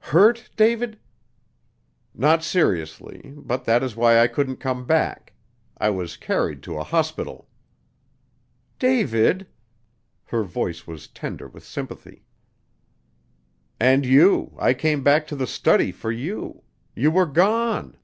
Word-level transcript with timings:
"Hurt, 0.00 0.50
David?" 0.56 0.98
"Not 2.12 2.42
seriously, 2.42 3.32
but 3.36 3.64
that 3.66 3.84
is 3.84 3.94
why 3.94 4.18
I 4.18 4.26
couldn't 4.26 4.56
come 4.56 4.84
back. 4.84 5.32
I 5.78 5.90
was 5.90 6.16
carried 6.16 6.60
to 6.64 6.76
a 6.76 6.82
hospital." 6.82 7.46
"David!" 8.80 9.46
Her 10.24 10.42
voice 10.42 10.88
was 10.88 11.06
tender 11.06 11.46
with 11.46 11.62
sympathy. 11.64 12.24
"And 13.78 14.04
you 14.04 14.56
I 14.58 14.74
came 14.74 15.04
back 15.04 15.24
to 15.28 15.36
the 15.36 15.46
study 15.46 15.92
for 15.92 16.10
you. 16.10 16.64
You 16.96 17.12
were 17.12 17.24
gone." 17.26 17.96